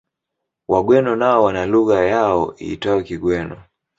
Wagweno 0.67 1.19
wao 1.19 1.43
wana 1.43 1.65
lugha 1.65 2.03
yao 2.05 2.55
iitwayo 2.61 3.01
Kigweno 3.03 3.63